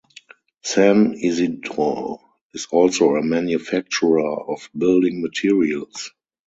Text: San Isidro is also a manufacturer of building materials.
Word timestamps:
San 0.63 1.13
Isidro 1.13 2.17
is 2.55 2.65
also 2.71 3.13
a 3.17 3.21
manufacturer 3.23 4.33
of 4.49 4.67
building 4.75 5.21
materials. 5.21 6.09